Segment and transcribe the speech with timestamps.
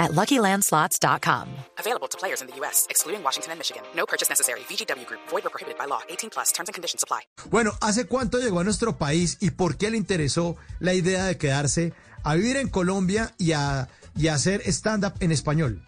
[0.00, 1.46] at LuckyLandSlots.com.
[1.78, 3.82] Available to players in the U.S., excluding Washington and Michigan.
[3.94, 4.60] No purchase necessary.
[4.60, 5.20] VGW Group.
[5.28, 6.00] Void or prohibited by law.
[6.08, 6.50] 18 plus.
[6.52, 7.20] Terms and conditions apply.
[7.50, 11.38] Bueno, ¿hace cuánto llegó a nuestro país y por qué le interesó la idea de
[11.38, 11.92] quedarse
[12.24, 15.82] a vivir en Colombia y a, y a hacer stand-up en español?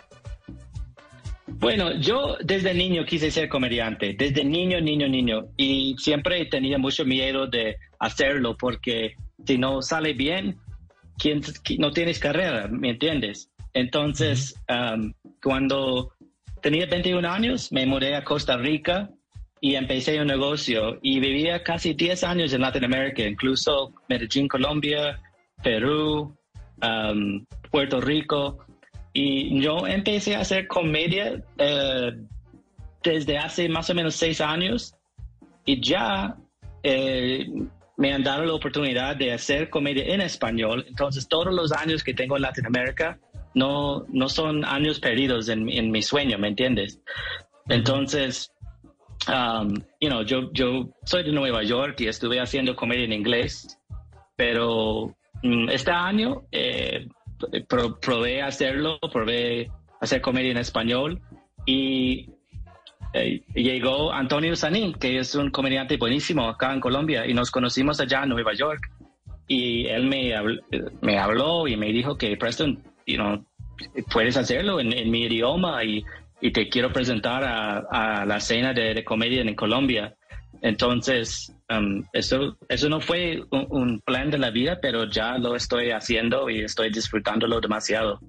[1.47, 7.05] Bueno, yo desde niño quise ser comediante, desde niño, niño, niño, y siempre tenía mucho
[7.05, 10.59] miedo de hacerlo porque si no sale bien,
[11.19, 11.43] ¿quién,
[11.79, 13.51] no tienes carrera, ¿me entiendes?
[13.75, 15.13] Entonces, um,
[15.43, 16.13] cuando
[16.61, 19.11] tenía 21 años, me mudé a Costa Rica
[19.61, 25.21] y empecé un negocio y vivía casi 10 años en Latinoamérica, incluso Medellín, Colombia,
[25.63, 26.37] Perú,
[26.83, 28.59] um, Puerto Rico.
[29.13, 32.13] Y yo empecé a hacer comedia eh,
[33.03, 34.95] desde hace más o menos seis años
[35.65, 36.37] y ya
[36.83, 37.47] eh,
[37.97, 40.85] me han dado la oportunidad de hacer comedia en español.
[40.89, 43.19] Entonces, todos los años que tengo en Latinoamérica
[43.55, 47.01] no, no son años perdidos en, en mi sueño, ¿me entiendes?
[47.69, 48.53] Entonces,
[49.29, 53.79] um, you know, yo, yo soy de Nueva York y estuve haciendo comedia en inglés,
[54.37, 57.07] pero mm, este año eh,
[58.01, 61.21] probé hacerlo, probé hacer comedia en español
[61.67, 62.31] y
[63.15, 68.01] eh, llegó Antonio Sanín, que es un comediante buenísimo acá en Colombia y nos conocimos
[68.01, 68.91] allá en Nueva York
[69.47, 70.33] y él me,
[71.03, 73.45] me habló y me dijo que Preston, you know,
[74.13, 76.05] puedes hacerlo en, mi idioma y,
[76.41, 80.17] y, te quiero presentar a, la escena de, comedia en Colombia.
[80.61, 85.91] Entonces, um, eso, eso no fue un, plan de la vida, pero ya lo estoy
[85.91, 88.21] haciendo y estoy disfrutándolo demasiado.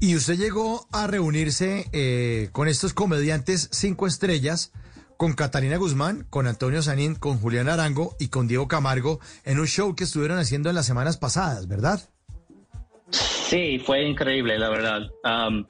[0.00, 4.72] Y usted llegó a reunirse eh, con estos comediantes cinco estrellas,
[5.16, 9.66] con Catalina Guzmán, con Antonio Sanín, con Julián Arango y con Diego Camargo en un
[9.66, 12.10] show que estuvieron haciendo en las semanas pasadas, ¿verdad?
[13.54, 15.02] Sí, fue increíble, la verdad.
[15.22, 15.64] Um,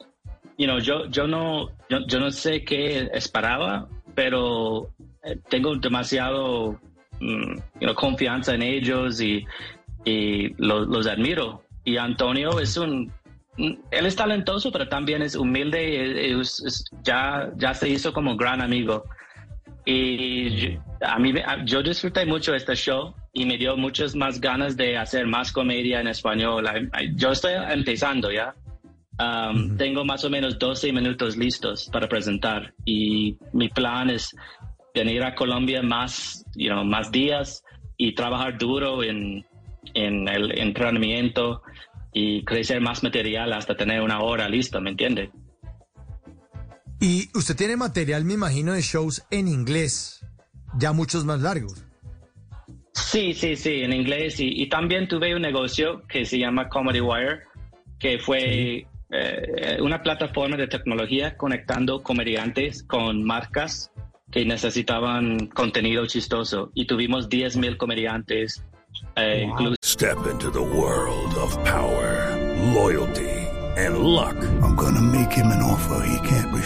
[0.56, 4.88] you know, yo, yo, no, yo, no sé qué esperaba, pero
[5.22, 6.80] eh, tengo demasiado
[7.20, 7.58] mm,
[7.94, 9.44] confianza en ellos y,
[10.02, 11.62] y los, admiro.
[11.84, 13.12] Y Antonio es un,
[13.58, 16.42] él es talentoso, pero también es humilde, y
[17.02, 19.04] ya, ya se hizo como gran amigo.
[19.84, 21.34] Y a mí,
[21.66, 26.00] yo disfruté mucho este show y me dio muchas más ganas de hacer más comedia
[26.00, 26.64] en español.
[27.16, 28.54] Yo estoy empezando ya.
[29.18, 34.34] Um, tengo más o menos 12 minutos listos para presentar y mi plan es
[34.94, 37.62] venir a Colombia más, you know, más días
[37.96, 39.44] y trabajar duro en,
[39.94, 41.62] en el entrenamiento
[42.12, 45.30] y crecer más material hasta tener una hora lista, ¿me entiende?
[47.00, 50.24] Y usted tiene material, me imagino, de shows en inglés,
[50.78, 51.84] ya muchos más largos.
[53.14, 54.40] Sí, sí, sí, en inglés.
[54.40, 57.42] Y, también tuve un negocio que se llama Comedy Wire,
[57.96, 63.92] que fue eh, una plataforma de tecnología conectando comediantes con marcas
[64.32, 66.72] que necesitaban contenido chistoso.
[66.74, 68.64] Y tuvimos 10.000 comediantes.
[69.14, 69.46] Eh,
[69.84, 72.36] Step into the world of power,
[72.74, 73.34] loyalty.
[73.76, 74.36] and luck.
[74.62, 76.53] I'm gonna make him an offer he can't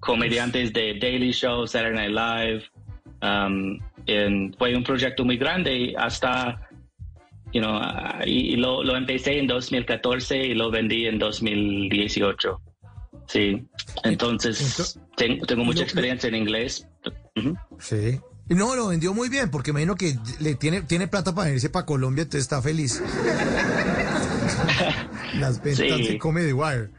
[0.00, 2.64] comediantes de Daily Show, Saturday Night Live.
[3.22, 6.68] Um, en, fue un proyecto muy grande hasta,
[7.52, 7.80] you know,
[8.24, 12.60] y, y lo, lo, empecé en 2014 y lo vendí en 2018.
[13.26, 13.66] Sí.
[14.04, 16.86] Entonces, tengo, tengo mucha experiencia en inglés.
[17.36, 17.58] Uh -huh.
[17.78, 18.20] Sí.
[18.48, 21.68] No, lo vendió muy bien, porque me imagino que le tiene, tiene plata para irse
[21.68, 23.02] para Colombia, entonces está feliz.
[25.34, 26.90] Las ventas de Comedy Wire.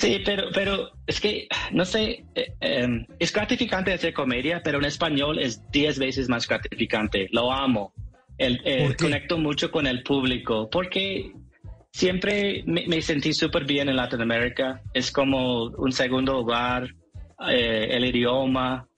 [0.00, 4.86] Sí, pero, pero es que, no sé, eh, em, es gratificante hacer comedia, pero en
[4.86, 7.28] español es diez veces más gratificante.
[7.32, 7.92] Lo amo.
[8.38, 11.30] El, conecto mucho con el público porque
[11.92, 14.80] siempre me, sentí súper bien en Latinoamérica.
[14.94, 16.88] Es como un segundo hogar,
[17.50, 18.88] eh, el idioma.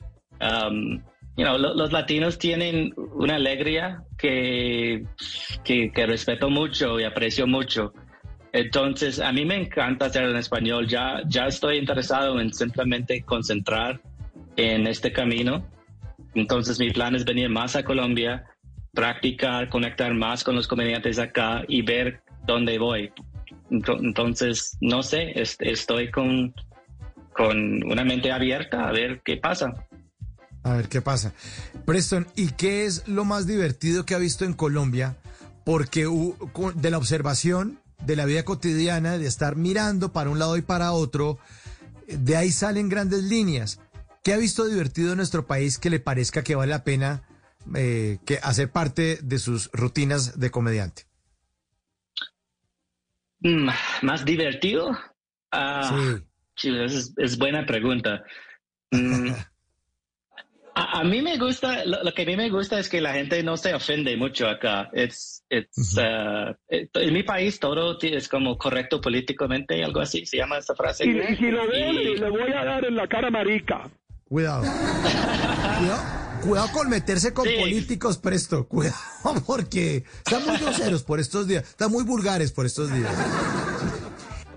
[0.41, 1.03] Um,
[1.37, 5.05] you know, los latinos tienen una alegría que,
[5.65, 7.93] que, que, respeto mucho y aprecio mucho.
[8.53, 10.87] Entonces, a mí me encanta hacer en español.
[10.87, 14.01] Ya, ya estoy interesado en simplemente concentrar
[14.57, 15.67] en este camino.
[16.35, 18.45] Entonces, mi plan es venir más a Colombia,
[18.93, 23.11] practicar, conectar más con los comediantes acá y ver dónde voy.
[23.71, 26.55] Entonces, no sé, estoy con,
[27.33, 29.73] con una mente abierta a ver qué pasa.
[30.63, 31.33] A ver qué pasa.
[31.87, 35.17] Preston, ¿y qué es lo más divertido que ha visto en Colombia?
[35.65, 36.07] Porque
[36.75, 40.93] de la observación de la vida cotidiana, de estar mirando para un lado y para
[40.93, 41.39] otro,
[42.07, 43.81] de ahí salen grandes líneas.
[44.23, 47.23] ¿Qué ha visto divertido en nuestro país que le parezca que vale la pena
[47.75, 51.07] eh, que hacer parte de sus rutinas de comediante?
[53.41, 53.69] Mm,
[54.03, 54.97] ¿Más divertido?
[55.51, 56.21] Ah,
[56.57, 56.71] sí.
[57.17, 58.23] es, buena pregunta.
[60.93, 63.57] A, mí me gusta, lo, que a mí me gusta es que la gente no
[63.57, 64.91] se ofende mucho acá.
[64.93, 70.75] Es, uh, en mi país todo es como correcto políticamente, algo así, se llama esa
[70.75, 71.05] frase.
[71.05, 73.91] Y, si lo ve, le voy a dar en la cara marica.
[74.25, 74.65] Cuidado.
[76.43, 76.73] cuidado.
[76.73, 78.67] con meterse con políticos, presto.
[78.67, 78.97] Cuidado,
[79.47, 81.65] porque están muy groseros por estos días.
[81.65, 83.13] Están muy vulgares por estos días.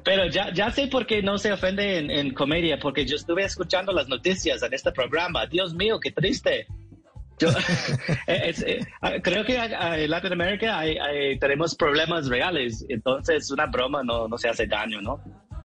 [0.05, 3.91] Pero ya, ya sé por qué no se ofende en, comedia, porque yo estuve escuchando
[3.91, 5.47] las noticias en este programa.
[5.47, 6.67] Dios mío, qué triste.
[7.39, 7.49] Yo,
[8.27, 10.83] eh, eh, ah, creo que en Latinoamérica
[11.39, 15.19] tenemos problemas reales, entonces una broma no, no se hace daño, ¿no?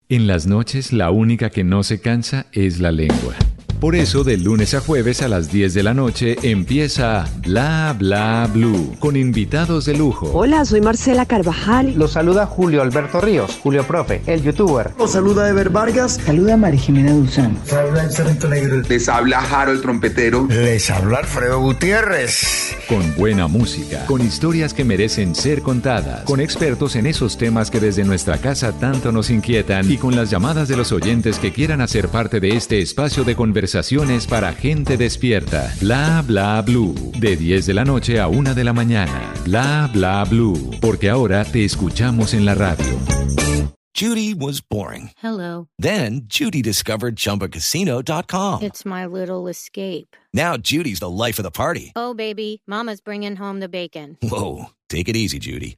[0.10, 3.36] En las noches la única que no se cansa es la lengua.
[3.80, 8.50] Por eso, de lunes a jueves a las 10 de la noche empieza Bla Bla
[8.52, 10.32] Blue con invitados de lujo.
[10.34, 11.94] Hola, soy Marcela Carvajal.
[11.96, 14.92] Los saluda Julio Alberto Ríos, Julio Profe, el youtuber.
[14.98, 16.20] Los saluda Ever Vargas.
[16.26, 17.58] Saluda María Jimena Dulzán.
[17.66, 18.82] Saluda el Cerrito Negro.
[18.88, 20.48] Les habla Jaro el trompetero.
[20.50, 22.76] Les habla Alfredo Gutiérrez.
[22.88, 27.80] Con buena música, con historias que merecen ser contadas, con expertos en esos temas que
[27.80, 31.82] desde nuestra casa tanto nos inquietan y con las llamadas de los oyentes que quieran
[31.82, 35.74] hacer parte de este espacio de conversación conversaciones para gente despierta.
[35.82, 36.94] Bla bla blue.
[37.20, 39.34] De 10 de la noche a 1 de la mañana.
[39.44, 40.70] Bla bla blue.
[40.80, 42.86] Porque ahora te escuchamos en la radio.
[43.96, 45.10] Judy was boring.
[45.18, 45.68] Hello.
[45.80, 48.62] Then Judy discovered chumbacasino.com.
[48.62, 50.16] It's my little escape.
[50.32, 51.92] Now Judy's the life of the party.
[51.96, 52.62] Oh, baby.
[52.68, 54.18] Mama's bringing home the bacon.
[54.22, 54.66] Whoa.
[54.90, 55.78] Take it easy, Judy.